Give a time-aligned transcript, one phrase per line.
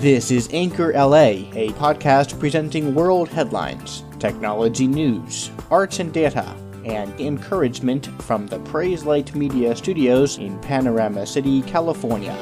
[0.00, 7.12] This is Anchor LA, a podcast presenting world headlines, technology news, arts and data, and
[7.20, 12.34] encouragement from the Praise Light Media Studios in Panorama City, California.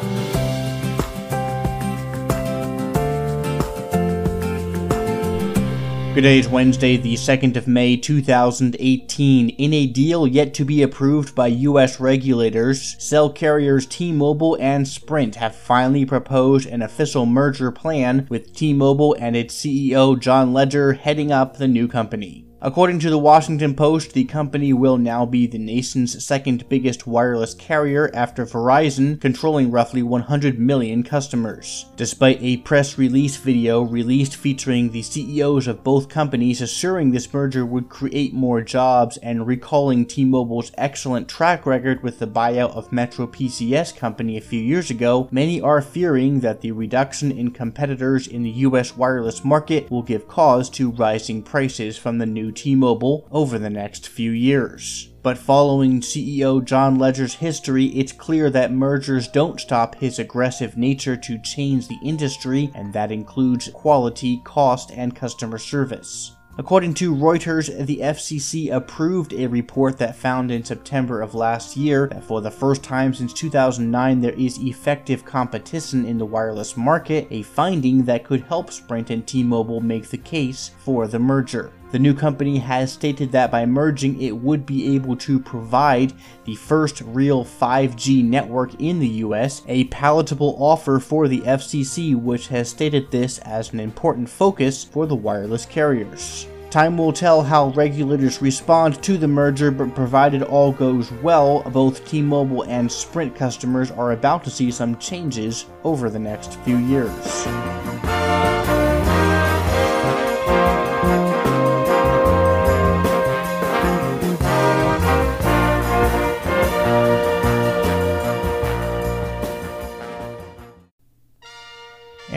[6.19, 9.51] Today is Wednesday, the 2nd of May 2018.
[9.51, 12.01] In a deal yet to be approved by U.S.
[12.01, 18.53] regulators, cell carriers T Mobile and Sprint have finally proposed an official merger plan, with
[18.53, 22.48] T Mobile and its CEO John Legere heading up the new company.
[22.61, 27.55] According to the Washington Post, the company will now be the nation's second biggest wireless
[27.55, 31.87] carrier after Verizon, controlling roughly 100 million customers.
[31.95, 37.65] Despite a press release video released featuring the CEOs of both companies assuring this merger
[37.65, 43.29] would create more jobs and recalling T-Mobile's excellent track record with the buyout of Metro
[43.29, 48.43] PCS company a few years ago, many are fearing that the reduction in competitors in
[48.43, 53.59] the US wireless market will give cause to rising prices from the new T-Mobile over
[53.59, 55.09] the next few years.
[55.23, 61.17] But following CEO John Legere's history, it's clear that mergers don't stop his aggressive nature
[61.17, 66.33] to change the industry, and that includes quality, cost, and customer service.
[66.59, 72.09] According to Reuters, the FCC approved a report that found in September of last year
[72.09, 77.29] that for the first time since 2009 there is effective competition in the wireless market,
[77.31, 81.71] a finding that could help Sprint and T-Mobile make the case for the merger.
[81.91, 86.13] The new company has stated that by merging, it would be able to provide
[86.45, 92.49] the first real 5G network in the US, a palatable offer for the FCC, which
[92.49, 96.47] has stated this as an important focus for the wireless carriers.
[96.69, 102.07] Time will tell how regulators respond to the merger, but provided all goes well, both
[102.07, 107.47] T-Mobile and Sprint customers are about to see some changes over the next few years.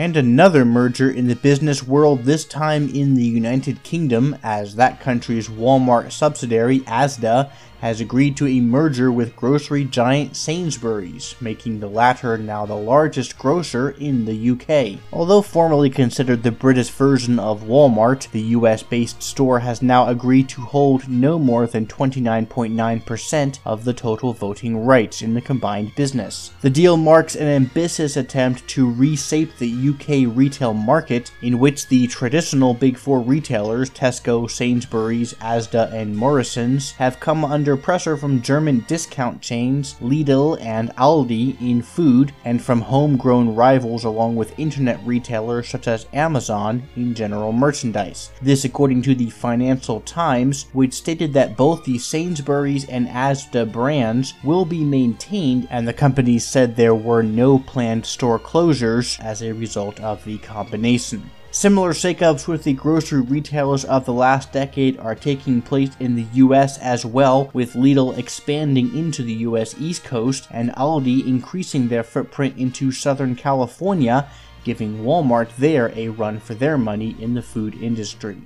[0.02, 4.98] And another merger in the business world, this time in the United Kingdom, as that
[4.98, 7.52] country's Walmart subsidiary, Asda,
[7.82, 13.36] has agreed to a merger with grocery giant Sainsbury's, making the latter now the largest
[13.36, 15.00] grocer in the UK.
[15.12, 20.48] Although formerly considered the British version of Walmart, the US based store has now agreed
[20.50, 26.52] to hold no more than 29.9% of the total voting rights in the combined business.
[26.60, 32.06] The deal marks an ambitious attempt to reshape the UK retail market, in which the
[32.06, 38.42] traditional Big Four retailers, Tesco, Sainsbury's, Asda, and Morrison's, have come under under pressure from
[38.42, 45.00] German discount chains Lidl and Aldi in food, and from homegrown rivals along with internet
[45.06, 48.30] retailers such as Amazon in general merchandise.
[48.42, 54.34] This according to the Financial Times, which stated that both the Sainsbury's and Asda brands
[54.44, 59.54] will be maintained, and the company said there were no planned store closures as a
[59.54, 61.30] result of the combination.
[61.54, 66.24] Similar shakeups with the grocery retailers of the last decade are taking place in the
[66.32, 72.04] US as well, with Lidl expanding into the US East Coast and Aldi increasing their
[72.04, 74.30] footprint into Southern California,
[74.64, 78.38] giving Walmart there a run for their money in the food industry.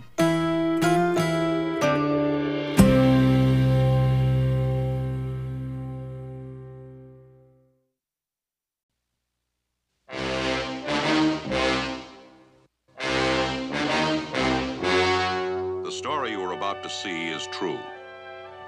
[17.56, 17.78] True.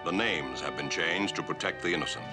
[0.07, 2.25] The names have been changed to protect the innocent.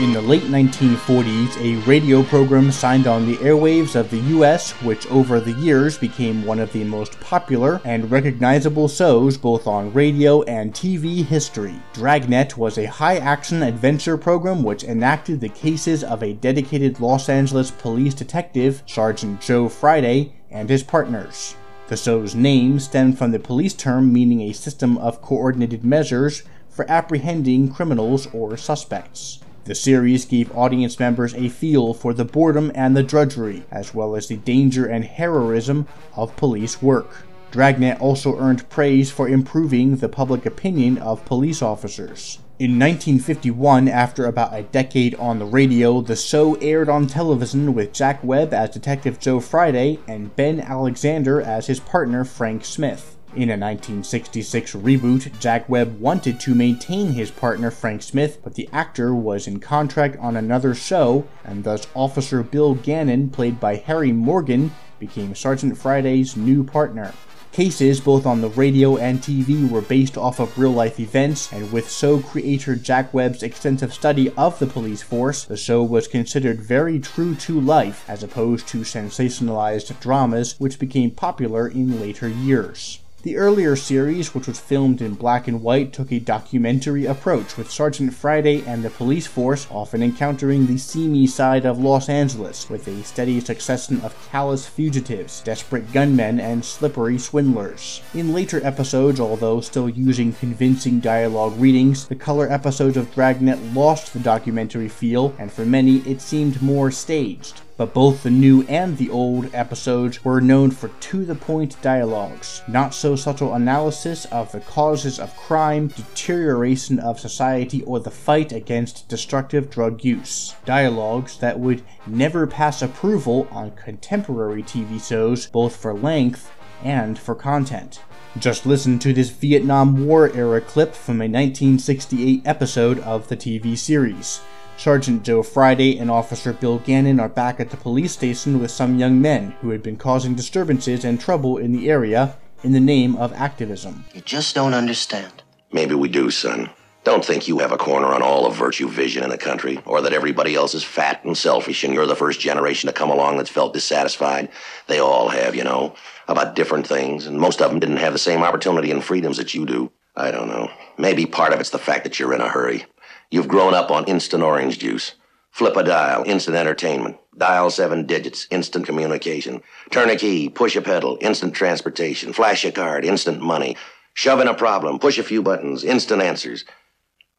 [0.00, 5.06] In the late 1940s, a radio program signed on the airwaves of the US, which
[5.08, 10.40] over the years became one of the most popular and recognizable shows both on radio
[10.44, 11.74] and TV history.
[11.92, 17.28] Dragnet was a high action adventure program which enacted the cases of a dedicated Los
[17.28, 21.56] Angeles police detective, Sergeant Joe Friday, and his partners.
[21.86, 26.90] The show's name stemmed from the police term meaning a system of coordinated measures for
[26.90, 29.40] apprehending criminals or suspects.
[29.64, 34.16] The series gave audience members a feel for the boredom and the drudgery, as well
[34.16, 35.86] as the danger and heroism
[36.16, 37.26] of police work.
[37.50, 42.38] Dragnet also earned praise for improving the public opinion of police officers.
[42.56, 47.92] In 1951, after about a decade on the radio, the show aired on television with
[47.92, 53.16] Jack Webb as Detective Joe Friday and Ben Alexander as his partner Frank Smith.
[53.30, 58.68] In a 1966 reboot, Jack Webb wanted to maintain his partner Frank Smith, but the
[58.72, 64.12] actor was in contract on another show, and thus Officer Bill Gannon, played by Harry
[64.12, 64.70] Morgan,
[65.00, 67.14] became Sergeant Friday's new partner.
[67.54, 71.70] Cases both on the radio and TV were based off of real life events, and
[71.70, 76.60] with show creator Jack Webb's extensive study of the police force, the show was considered
[76.60, 82.98] very true to life as opposed to sensationalized dramas which became popular in later years.
[83.24, 87.70] The earlier series, which was filmed in black and white, took a documentary approach, with
[87.70, 92.86] Sergeant Friday and the police force often encountering the seamy side of Los Angeles, with
[92.86, 98.02] a steady succession of callous fugitives, desperate gunmen, and slippery swindlers.
[98.12, 104.12] In later episodes, although still using convincing dialogue readings, the color episodes of Dragnet lost
[104.12, 108.96] the documentary feel, and for many it seemed more staged but both the new and
[108.96, 114.52] the old episodes were known for to the point dialogues, not so subtle analysis of
[114.52, 120.54] the causes of crime, deterioration of society, or the fight against destructive drug use.
[120.64, 126.50] Dialogues that would never pass approval on contemporary TV shows, both for length
[126.82, 128.00] and for content.
[128.38, 133.78] Just listen to this Vietnam War era clip from a 1968 episode of the TV
[133.78, 134.40] series.
[134.76, 138.98] Sergeant Joe Friday and Officer Bill Gannon are back at the police station with some
[138.98, 143.16] young men who had been causing disturbances and trouble in the area in the name
[143.16, 144.04] of activism.
[144.12, 145.42] You just don't understand.
[145.72, 146.70] Maybe we do, son.
[147.04, 150.00] Don't think you have a corner on all of virtue vision in the country, or
[150.00, 153.36] that everybody else is fat and selfish and you're the first generation to come along
[153.36, 154.48] that's felt dissatisfied.
[154.86, 155.94] They all have, you know,
[156.28, 159.54] about different things, and most of them didn't have the same opportunity and freedoms that
[159.54, 159.92] you do.
[160.16, 160.70] I don't know.
[160.96, 162.86] Maybe part of it's the fact that you're in a hurry.
[163.30, 165.14] You've grown up on instant orange juice.
[165.50, 167.16] Flip a dial, instant entertainment.
[167.36, 169.62] Dial seven digits, instant communication.
[169.90, 172.32] Turn a key, push a pedal, instant transportation.
[172.32, 173.76] Flash a card, instant money.
[174.14, 176.64] Shove in a problem, push a few buttons, instant answers.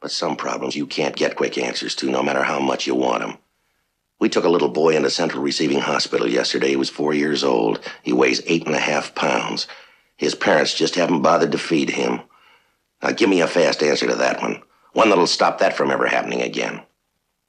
[0.00, 3.20] But some problems you can't get quick answers to, no matter how much you want
[3.20, 3.38] them.
[4.18, 6.68] We took a little boy into Central Receiving Hospital yesterday.
[6.70, 7.80] He was four years old.
[8.02, 9.66] He weighs eight and a half pounds.
[10.16, 12.20] His parents just haven't bothered to feed him.
[13.02, 14.62] Now, give me a fast answer to that one.
[14.96, 16.80] One that'll stop that from ever happening again.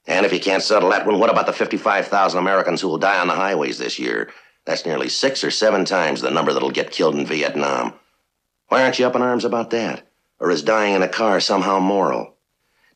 [0.06, 3.18] And if you can't settle that one, what about the 55,000 Americans who will die
[3.18, 4.28] on the highways this year?
[4.66, 7.94] That's nearly six or seven times the number that'll get killed in Vietnam.
[8.66, 10.06] Why aren't you up in arms about that?
[10.38, 12.34] Or is dying in a car somehow moral?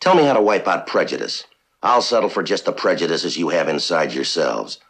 [0.01, 1.47] Tell me how to wipe out prejudice.
[1.83, 4.81] I'll settle for just the prejudices you have inside yourselves.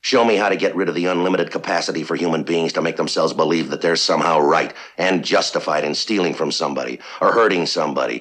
[0.00, 2.96] Show me how to get rid of the unlimited capacity for human beings to make
[2.96, 8.20] themselves believe that they're somehow right and justified in stealing from somebody or hurting somebody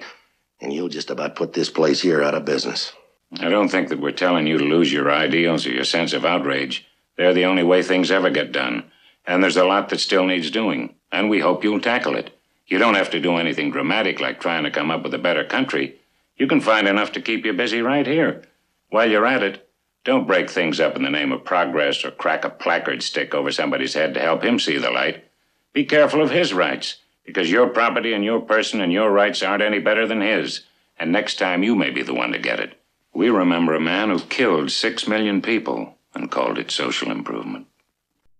[0.61, 2.93] and you'll just about put this place here out of business.
[3.39, 6.25] I don't think that we're telling you to lose your ideals or your sense of
[6.25, 6.85] outrage.
[7.17, 8.83] They're the only way things ever get done.
[9.25, 12.37] And there's a lot that still needs doing, and we hope you'll tackle it.
[12.67, 15.43] You don't have to do anything dramatic like trying to come up with a better
[15.43, 15.99] country.
[16.37, 18.43] You can find enough to keep you busy right here.
[18.89, 19.67] While you're at it,
[20.03, 23.51] don't break things up in the name of progress or crack a placard stick over
[23.51, 25.23] somebody's head to help him see the light.
[25.73, 26.97] Be careful of his rights
[27.31, 30.65] because your property and your person and your rights aren't any better than his.
[30.99, 32.77] And next time you may be the one to get it.
[33.13, 37.67] We remember a man who killed six million people and called it social improvement.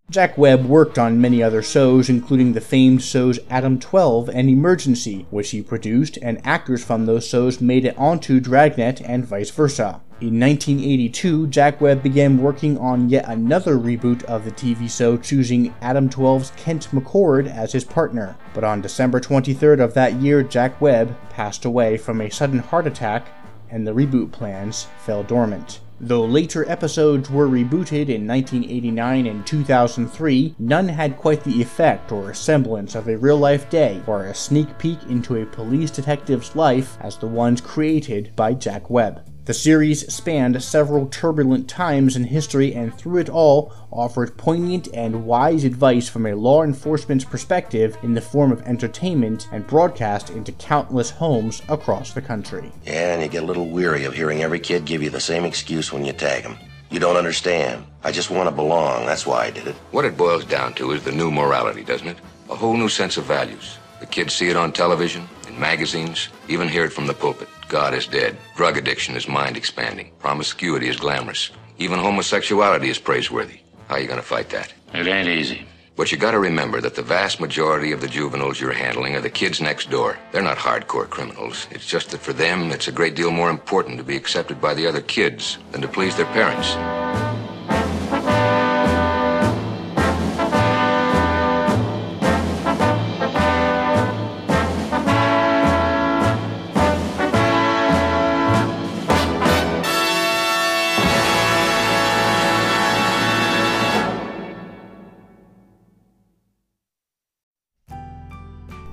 [0.09, 5.25] Jack Webb worked on many other shows, including the famed shows Adam 12 and Emergency,
[5.29, 10.01] which he produced, and actors from those shows made it onto Dragnet and vice versa.
[10.21, 15.73] In 1982, Jack Webb began working on yet another reboot of the TV show, choosing
[15.81, 18.37] Adam 12's Kent McCord as his partner.
[18.53, 22.85] But on December 23rd of that year, Jack Webb passed away from a sudden heart
[22.85, 23.29] attack,
[23.71, 25.79] and the reboot plans fell dormant.
[25.99, 32.35] Though later episodes were rebooted in 1989 and 2003, none had quite the effect or
[32.35, 36.95] semblance of a real life day or a sneak peek into a police detective's life
[37.01, 39.30] as the ones created by Jack Webb.
[39.45, 45.25] The series spanned several turbulent times in history and through it all offered poignant and
[45.25, 50.51] wise advice from a law enforcement's perspective in the form of entertainment and broadcast into
[50.51, 52.71] countless homes across the country.
[52.86, 55.43] Yeah, and you get a little weary of hearing every kid give you the same
[55.43, 56.60] excuse when you tag them.
[56.91, 57.83] You don't understand.
[58.03, 59.07] I just want to belong.
[59.07, 59.75] That's why I did it.
[59.89, 62.17] What it boils down to is the new morality, doesn't it?
[62.51, 63.79] A whole new sense of values.
[64.01, 67.50] The kids see it on television, in magazines, even hear it from the pulpit.
[67.71, 68.35] God is dead.
[68.57, 70.11] Drug addiction is mind expanding.
[70.19, 71.51] Promiscuity is glamorous.
[71.77, 73.61] Even homosexuality is praiseworthy.
[73.87, 74.73] How are you going to fight that?
[74.93, 75.65] It ain't easy.
[75.95, 79.21] But you got to remember that the vast majority of the juveniles you're handling are
[79.21, 80.19] the kids next door.
[80.33, 81.65] They're not hardcore criminals.
[81.71, 84.73] It's just that for them, it's a great deal more important to be accepted by
[84.73, 86.75] the other kids than to please their parents.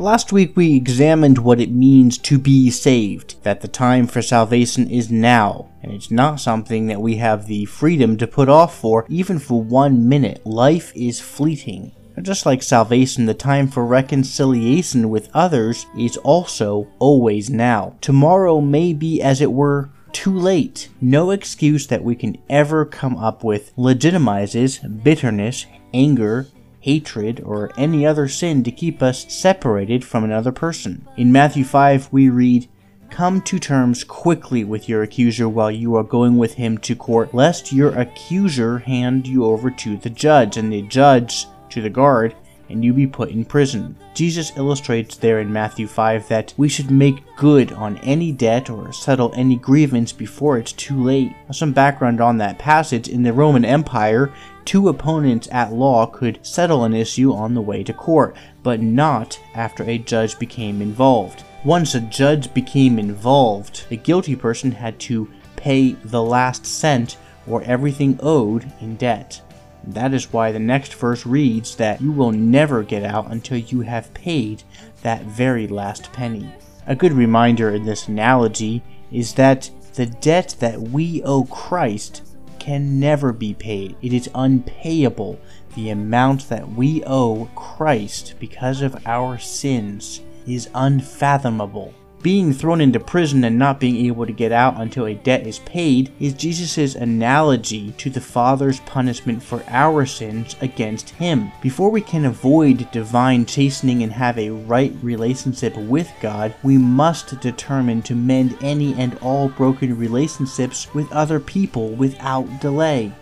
[0.09, 4.89] Last week we examined what it means to be saved, that the time for salvation
[4.89, 9.05] is now, and it's not something that we have the freedom to put off for
[9.11, 10.47] even for one minute.
[10.47, 11.93] Life is fleeting.
[12.23, 17.95] Just like salvation, the time for reconciliation with others is also always now.
[18.01, 20.89] Tomorrow may be, as it were, too late.
[21.03, 26.47] No excuse that we can ever come up with legitimizes bitterness, anger,
[26.81, 31.07] hatred, or any other sin to keep us separated from another person.
[31.17, 32.69] In Matthew 5, we read,
[33.11, 37.35] Come to terms quickly with your accuser while you are going with him to court,
[37.35, 42.35] lest your accuser hand you over to the judge, and the judge to the guard,
[42.69, 43.97] and you be put in prison.
[44.15, 48.93] Jesus illustrates there in Matthew 5 that we should make good on any debt or
[48.93, 51.33] settle any grievance before it's too late.
[51.51, 54.33] Some background on that passage in the Roman Empire,
[54.69, 59.41] two opponents at law could settle an issue on the way to court, but not
[59.55, 61.43] after a judge became involved.
[61.65, 67.63] Once a judge became involved, the guilty person had to pay the last cent or
[67.63, 69.41] everything owed in debt.
[69.85, 73.81] That is why the next verse reads that you will never get out until you
[73.81, 74.65] have paid
[75.01, 76.47] that very last penny.
[76.87, 82.23] A good reminder in this analogy is that the debt that we owe Christ
[82.59, 83.97] can never be paid.
[84.03, 85.39] It is unpayable.
[85.75, 91.95] The amount that we owe Christ because of our sins is unfathomable.
[92.21, 95.61] Being thrown into prison and not being able to get out until a debt is
[95.61, 101.53] paid is Jesus' analogy to the Father's punishment for our sins against him.
[101.63, 107.39] Before we can avoid divine chastening and have a right relationship with God, we must
[107.41, 113.13] determine to mend any and all broken relationships with other people without delay.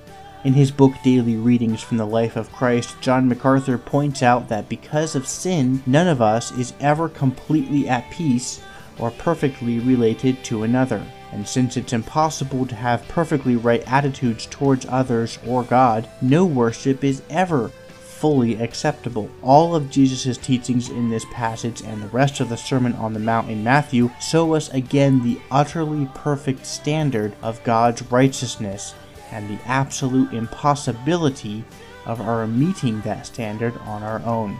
[0.43, 4.71] In his book Daily Readings from the Life of Christ, John MacArthur points out that
[4.71, 8.63] because of sin, none of us is ever completely at peace
[8.99, 11.05] or perfectly related to another.
[11.33, 17.05] And since it's impossible to have perfectly right attitudes towards others or God, no worship
[17.05, 17.71] is ever
[18.17, 19.31] fully acceptable.
[19.43, 23.21] All of Jesus' teachings in this passage and the rest of the Sermon on the
[23.21, 28.95] Mount in Matthew show us again the utterly perfect standard of God's righteousness
[29.33, 31.63] and the absolute impossibility
[32.07, 34.59] of our meeting that standard on our own.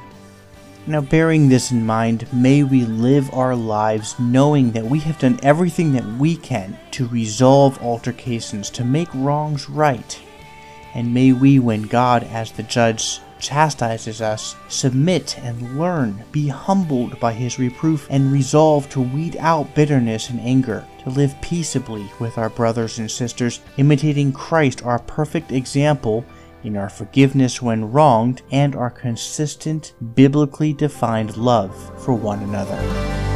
[0.89, 5.41] Now, bearing this in mind, may we live our lives knowing that we have done
[5.43, 10.21] everything that we can to resolve altercations, to make wrongs right.
[10.95, 17.19] And may we, when God, as the judge, chastises us, submit and learn, be humbled
[17.19, 22.39] by his reproof, and resolve to weed out bitterness and anger, to live peaceably with
[22.39, 26.25] our brothers and sisters, imitating Christ, our perfect example
[26.67, 33.36] in our forgiveness when wronged, and our consistent, biblically defined love for one another.